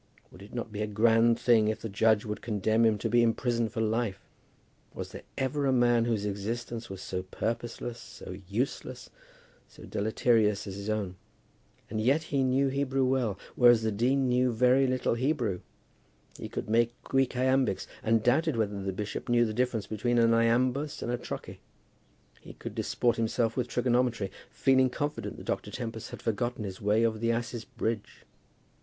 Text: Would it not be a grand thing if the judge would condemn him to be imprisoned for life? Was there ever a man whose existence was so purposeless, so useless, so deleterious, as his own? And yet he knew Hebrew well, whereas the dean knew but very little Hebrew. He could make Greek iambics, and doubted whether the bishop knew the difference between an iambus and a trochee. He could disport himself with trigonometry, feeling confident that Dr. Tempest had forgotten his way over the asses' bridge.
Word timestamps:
Would 0.31 0.41
it 0.41 0.51
not 0.55 0.71
be 0.71 0.81
a 0.81 0.87
grand 0.87 1.39
thing 1.39 1.67
if 1.67 1.81
the 1.81 1.87
judge 1.87 2.25
would 2.25 2.41
condemn 2.41 2.85
him 2.85 2.97
to 2.97 3.07
be 3.07 3.21
imprisoned 3.21 3.71
for 3.71 3.81
life? 3.81 4.19
Was 4.95 5.11
there 5.11 5.21
ever 5.37 5.67
a 5.67 5.71
man 5.71 6.05
whose 6.05 6.25
existence 6.25 6.89
was 6.89 7.03
so 7.03 7.21
purposeless, 7.21 7.99
so 7.99 8.35
useless, 8.49 9.11
so 9.67 9.83
deleterious, 9.83 10.65
as 10.65 10.73
his 10.75 10.89
own? 10.89 11.17
And 11.87 12.01
yet 12.01 12.23
he 12.23 12.41
knew 12.41 12.69
Hebrew 12.69 13.05
well, 13.05 13.37
whereas 13.55 13.83
the 13.83 13.91
dean 13.91 14.27
knew 14.27 14.49
but 14.49 14.57
very 14.57 14.87
little 14.87 15.13
Hebrew. 15.13 15.59
He 16.35 16.49
could 16.49 16.67
make 16.67 16.99
Greek 17.03 17.35
iambics, 17.35 17.85
and 18.01 18.23
doubted 18.23 18.57
whether 18.57 18.81
the 18.81 18.91
bishop 18.91 19.29
knew 19.29 19.45
the 19.45 19.53
difference 19.53 19.85
between 19.85 20.17
an 20.17 20.33
iambus 20.33 21.03
and 21.03 21.11
a 21.11 21.17
trochee. 21.19 21.59
He 22.39 22.53
could 22.53 22.73
disport 22.73 23.17
himself 23.17 23.55
with 23.55 23.67
trigonometry, 23.67 24.31
feeling 24.49 24.89
confident 24.89 25.37
that 25.37 25.45
Dr. 25.45 25.69
Tempest 25.69 26.09
had 26.09 26.23
forgotten 26.23 26.63
his 26.63 26.81
way 26.81 27.05
over 27.05 27.19
the 27.19 27.31
asses' 27.31 27.65
bridge. 27.65 28.25